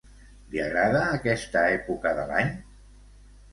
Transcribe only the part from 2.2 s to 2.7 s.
de l'any?